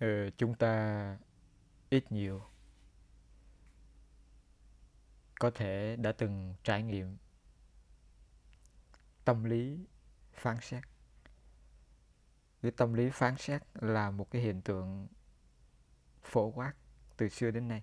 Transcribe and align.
ừ, 0.00 0.30
chúng 0.38 0.54
ta 0.54 1.16
ít 1.90 2.12
nhiều 2.12 2.42
có 5.40 5.50
thể 5.50 5.96
đã 5.96 6.12
từng 6.12 6.54
trải 6.64 6.82
nghiệm 6.82 7.16
tâm 9.24 9.44
lý 9.44 9.86
phán 10.32 10.60
xét. 10.60 10.84
Cái 12.62 12.70
tâm 12.70 12.94
lý 12.94 13.10
phán 13.10 13.36
xét 13.36 13.62
là 13.74 14.10
một 14.10 14.30
cái 14.30 14.42
hiện 14.42 14.60
tượng 14.60 15.08
phổ 16.22 16.50
quát 16.50 16.72
từ 17.16 17.28
xưa 17.28 17.50
đến 17.50 17.68
nay. 17.68 17.82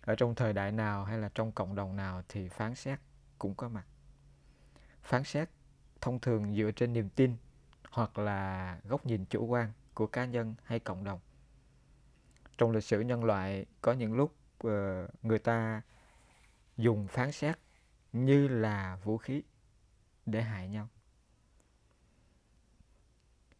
Ở 0.00 0.14
trong 0.14 0.34
thời 0.34 0.52
đại 0.52 0.72
nào 0.72 1.04
hay 1.04 1.18
là 1.18 1.30
trong 1.34 1.52
cộng 1.52 1.74
đồng 1.74 1.96
nào 1.96 2.22
thì 2.28 2.48
phán 2.48 2.74
xét 2.74 3.00
cũng 3.38 3.54
có 3.54 3.68
mặt. 3.68 3.86
Phán 5.02 5.24
xét 5.24 5.48
thông 6.00 6.20
thường 6.20 6.54
dựa 6.54 6.70
trên 6.76 6.92
niềm 6.92 7.08
tin 7.08 7.36
hoặc 7.90 8.18
là 8.18 8.80
góc 8.84 9.06
nhìn 9.06 9.24
chủ 9.24 9.46
quan 9.46 9.72
của 9.94 10.06
cá 10.06 10.24
nhân 10.24 10.54
hay 10.64 10.78
cộng 10.78 11.04
đồng. 11.04 11.20
Trong 12.58 12.70
lịch 12.70 12.84
sử 12.84 13.00
nhân 13.00 13.24
loại, 13.24 13.66
có 13.80 13.92
những 13.92 14.14
lúc 14.14 14.34
ờ, 14.58 15.08
người 15.22 15.38
ta 15.38 15.82
dùng 16.76 17.08
phán 17.08 17.32
xét 17.32 17.58
như 18.12 18.48
là 18.48 18.98
vũ 19.04 19.18
khí 19.18 19.42
để 20.26 20.42
hại 20.42 20.68
nhau. 20.68 20.88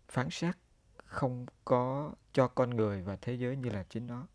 Phán 0.09 0.31
xét 0.31 0.55
không 0.97 1.47
có 1.65 2.13
cho 2.33 2.49
con 2.49 2.71
người 2.71 3.03
và 3.03 3.17
thế 3.17 3.35
giới 3.35 3.57
như 3.57 3.71
là 3.71 3.85
chính 3.89 4.07
nó. 4.07 4.27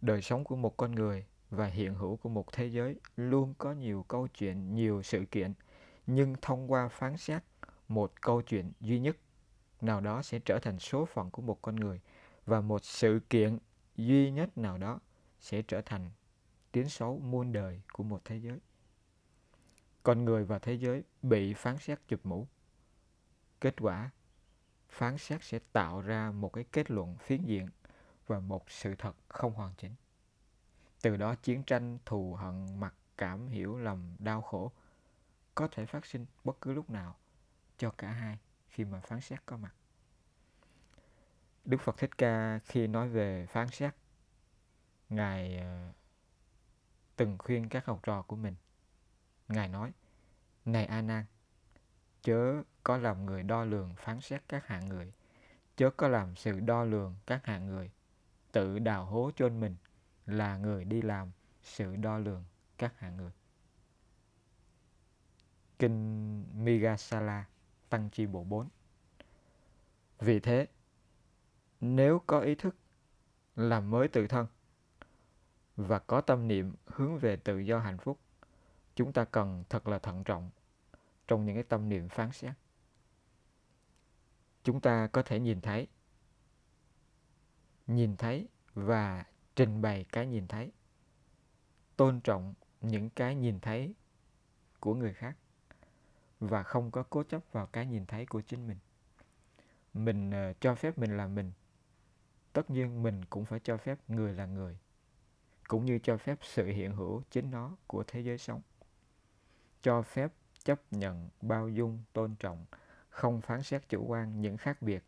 Đời 0.00 0.22
sống 0.22 0.44
của 0.44 0.56
một 0.56 0.76
con 0.76 0.92
người 0.92 1.26
và 1.50 1.66
hiện 1.66 1.94
hữu 1.94 2.16
của 2.16 2.28
một 2.28 2.52
thế 2.52 2.66
giới 2.66 3.00
luôn 3.16 3.54
có 3.58 3.72
nhiều 3.72 4.04
câu 4.08 4.28
chuyện, 4.28 4.74
nhiều 4.74 5.02
sự 5.02 5.24
kiện, 5.30 5.52
nhưng 6.06 6.34
thông 6.42 6.72
qua 6.72 6.88
phán 6.88 7.16
xét, 7.16 7.42
một 7.88 8.12
câu 8.20 8.42
chuyện 8.42 8.72
duy 8.80 8.98
nhất 8.98 9.16
nào 9.82 10.00
đó 10.00 10.22
sẽ 10.22 10.38
trở 10.38 10.58
thành 10.58 10.78
số 10.78 11.04
phận 11.04 11.30
của 11.30 11.42
một 11.42 11.62
con 11.62 11.76
người, 11.76 12.00
và 12.46 12.60
một 12.60 12.84
sự 12.84 13.20
kiện 13.30 13.58
duy 13.96 14.30
nhất 14.30 14.58
nào 14.58 14.78
đó 14.78 15.00
sẽ 15.40 15.62
trở 15.62 15.80
thành 15.80 16.10
tiếng 16.72 16.88
xấu 16.88 17.18
muôn 17.18 17.52
đời 17.52 17.80
của 17.92 18.02
một 18.02 18.20
thế 18.24 18.36
giới. 18.36 18.60
Con 20.02 20.24
người 20.24 20.44
và 20.44 20.58
thế 20.58 20.74
giới 20.74 21.04
bị 21.22 21.54
phán 21.54 21.78
xét 21.78 21.98
chụp 22.08 22.20
mũ. 22.24 22.46
Kết 23.60 23.74
quả, 23.80 24.10
phán 24.88 25.18
xét 25.18 25.44
sẽ 25.44 25.58
tạo 25.72 26.00
ra 26.00 26.30
một 26.30 26.52
cái 26.52 26.64
kết 26.72 26.90
luận 26.90 27.16
phiến 27.16 27.44
diện 27.44 27.68
và 28.26 28.40
một 28.40 28.70
sự 28.70 28.94
thật 28.98 29.16
không 29.28 29.54
hoàn 29.54 29.74
chỉnh. 29.74 29.94
Từ 31.02 31.16
đó 31.16 31.34
chiến 31.34 31.62
tranh 31.62 31.98
thù 32.04 32.34
hận, 32.34 32.80
mặc 32.80 32.94
cảm, 33.18 33.48
hiểu 33.48 33.78
lầm, 33.78 34.16
đau 34.18 34.42
khổ 34.42 34.72
có 35.54 35.68
thể 35.68 35.86
phát 35.86 36.06
sinh 36.06 36.26
bất 36.44 36.60
cứ 36.60 36.72
lúc 36.72 36.90
nào 36.90 37.16
cho 37.78 37.90
cả 37.90 38.08
hai 38.08 38.38
khi 38.72 38.84
mà 38.84 39.00
phán 39.00 39.20
xét 39.20 39.46
có 39.46 39.56
mặt. 39.56 39.74
Đức 41.64 41.80
phật 41.80 41.96
thích 41.98 42.18
ca 42.18 42.58
khi 42.58 42.86
nói 42.86 43.08
về 43.08 43.46
phán 43.46 43.68
xét, 43.68 43.94
ngài 45.08 45.56
ờ, 45.56 45.92
từng 47.16 47.38
khuyên 47.38 47.68
các 47.68 47.86
học 47.86 48.00
trò 48.02 48.22
của 48.22 48.36
mình. 48.36 48.54
Ngài 49.48 49.68
nói, 49.68 49.92
này 50.64 50.86
a 50.86 51.02
nan, 51.02 51.24
chớ 52.22 52.62
có 52.82 52.96
làm 52.96 53.26
người 53.26 53.42
đo 53.42 53.64
lường 53.64 53.94
phán 53.96 54.20
xét 54.20 54.42
các 54.48 54.66
hạng 54.66 54.88
người. 54.88 55.12
Chớ 55.76 55.90
có 55.90 56.08
làm 56.08 56.36
sự 56.36 56.60
đo 56.60 56.84
lường 56.84 57.16
các 57.26 57.46
hạng 57.46 57.66
người. 57.66 57.90
Tự 58.52 58.78
đào 58.78 59.06
hố 59.06 59.30
chôn 59.36 59.60
mình 59.60 59.76
là 60.26 60.56
người 60.56 60.84
đi 60.84 61.02
làm 61.02 61.30
sự 61.62 61.96
đo 61.96 62.18
lường 62.18 62.44
các 62.78 62.98
hạng 62.98 63.16
người. 63.16 63.32
Kinh 65.78 66.64
Migasala 66.64 67.44
tăng 67.92 68.10
chi 68.10 68.26
bộ 68.26 68.44
4 68.44 68.68
vì 70.18 70.40
thế, 70.40 70.66
nếu 71.80 72.22
có 72.26 72.40
ý 72.40 72.54
thức 72.54 72.76
làm 73.56 73.90
mới 73.90 74.08
tự 74.08 74.26
thân 74.26 74.46
và 75.76 75.98
có 75.98 76.20
tâm 76.20 76.48
niệm 76.48 76.74
hướng 76.86 77.18
về 77.18 77.36
tự 77.36 77.58
do 77.58 77.78
hạnh 77.78 77.98
phúc, 77.98 78.18
chúng 78.94 79.12
ta 79.12 79.24
cần 79.24 79.64
thật 79.68 79.88
là 79.88 79.98
thận 79.98 80.24
trọng 80.24 80.50
trong 81.28 81.44
những 81.44 81.54
cái 81.54 81.64
tâm 81.64 81.88
niệm 81.88 82.08
phán 82.08 82.32
xét. 82.32 82.52
Chúng 84.64 84.80
ta 84.80 85.06
có 85.06 85.22
thể 85.22 85.40
nhìn 85.40 85.60
thấy 85.60 85.88
nhìn 87.86 88.16
thấy 88.16 88.48
và 88.74 89.24
trình 89.56 89.82
bày 89.82 90.04
cái 90.12 90.26
nhìn 90.26 90.46
thấy, 90.48 90.72
tôn 91.96 92.20
trọng 92.20 92.54
những 92.80 93.10
cái 93.10 93.34
nhìn 93.34 93.60
thấy 93.60 93.94
của 94.80 94.94
người 94.94 95.14
khác 95.14 95.36
và 96.48 96.62
không 96.62 96.90
có 96.90 97.02
cố 97.10 97.22
chấp 97.22 97.42
vào 97.52 97.66
cái 97.66 97.86
nhìn 97.86 98.06
thấy 98.06 98.26
của 98.26 98.40
chính 98.40 98.66
mình. 98.66 98.78
Mình 99.94 100.30
uh, 100.30 100.60
cho 100.60 100.74
phép 100.74 100.98
mình 100.98 101.16
là 101.16 101.26
mình. 101.26 101.52
Tất 102.52 102.70
nhiên 102.70 103.02
mình 103.02 103.24
cũng 103.24 103.44
phải 103.44 103.60
cho 103.60 103.76
phép 103.76 103.98
người 104.08 104.32
là 104.32 104.46
người 104.46 104.78
cũng 105.68 105.84
như 105.84 105.98
cho 105.98 106.16
phép 106.16 106.38
sự 106.42 106.66
hiện 106.66 106.92
hữu 106.92 107.22
chính 107.30 107.50
nó 107.50 107.76
của 107.86 108.04
thế 108.06 108.20
giới 108.20 108.38
sống. 108.38 108.60
Cho 109.82 110.02
phép 110.02 110.32
chấp 110.64 110.80
nhận 110.90 111.28
bao 111.40 111.68
dung 111.68 112.02
tôn 112.12 112.34
trọng 112.34 112.64
không 113.08 113.40
phán 113.40 113.62
xét 113.62 113.88
chủ 113.88 114.04
quan 114.06 114.40
những 114.40 114.56
khác 114.56 114.82
biệt 114.82 115.04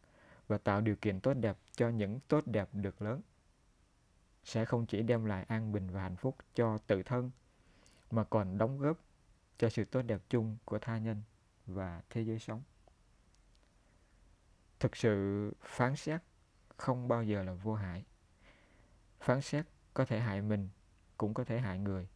và 0.49 0.59
tạo 0.59 0.81
điều 0.81 0.97
kiện 0.97 1.21
tốt 1.21 1.35
đẹp 1.35 1.57
cho 1.73 1.89
những 1.89 2.21
tốt 2.29 2.47
đẹp 2.47 2.69
được 2.73 3.03
lớn. 3.03 3.21
Sẽ 4.45 4.65
không 4.65 4.87
chỉ 4.87 5.03
đem 5.03 5.25
lại 5.25 5.45
an 5.49 5.73
bình 5.73 5.91
và 5.91 6.03
hạnh 6.03 6.17
phúc 6.17 6.37
cho 6.55 6.79
tự 6.79 7.03
thân 7.03 7.31
mà 8.11 8.25
còn 8.25 8.59
đóng 8.59 8.79
góp 8.79 8.97
cho 9.59 9.69
sự 9.69 9.85
tốt 9.85 10.03
đẹp 10.03 10.21
chung 10.29 10.57
của 10.65 10.79
tha 10.79 10.99
nhân 10.99 11.23
và 11.67 12.03
thế 12.11 12.23
giới 12.23 12.39
sống. 12.39 12.63
Thực 14.81 14.97
sự, 14.97 15.53
phán 15.63 15.97
xét 15.97 16.21
không 16.77 17.09
bao 17.09 17.23
giờ 17.23 17.43
là 17.43 17.53
vô 17.53 17.75
hại. 17.75 18.05
Phán 19.21 19.41
xét 19.41 19.67
có 19.95 20.05
thể 20.05 20.21
hại 20.21 20.43
mình, 20.43 20.69
cũng 21.19 21.35
có 21.35 21.45
thể 21.45 21.61
hại 21.61 21.79
người. 21.79 22.09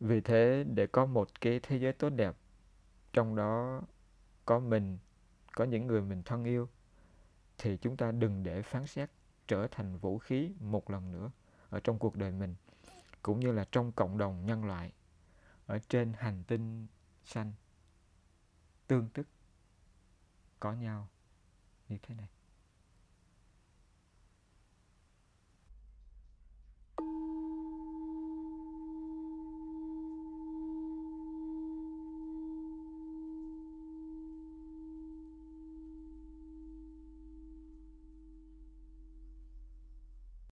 Vì 0.00 0.20
thế, 0.20 0.64
để 0.74 0.86
có 0.86 1.06
một 1.06 1.40
cái 1.40 1.60
thế 1.62 1.78
giới 1.78 1.92
tốt 1.92 2.10
đẹp, 2.10 2.36
trong 3.12 3.36
đó 3.36 3.82
có 4.44 4.58
mình, 4.58 4.98
có 5.52 5.64
những 5.64 5.86
người 5.86 6.00
mình 6.00 6.22
thân 6.22 6.44
yêu, 6.44 6.68
thì 7.58 7.76
chúng 7.76 7.96
ta 7.96 8.12
đừng 8.12 8.42
để 8.42 8.62
phán 8.62 8.86
xét 8.86 9.10
trở 9.48 9.68
thành 9.70 9.98
vũ 9.98 10.18
khí 10.18 10.52
một 10.60 10.90
lần 10.90 11.12
nữa 11.12 11.30
ở 11.70 11.80
trong 11.80 11.98
cuộc 11.98 12.16
đời 12.16 12.32
mình, 12.32 12.54
cũng 13.22 13.40
như 13.40 13.52
là 13.52 13.64
trong 13.72 13.92
cộng 13.92 14.18
đồng 14.18 14.46
nhân 14.46 14.64
loại 14.64 14.92
ở 15.66 15.78
trên 15.78 16.12
hành 16.12 16.42
tinh 16.46 16.86
xanh. 17.24 17.52
Tương 18.86 19.08
tức. 19.08 19.28
Có 20.60 20.72
nhau. 20.72 21.08
Như 21.88 21.98
thế 22.02 22.14
này. 22.14 22.28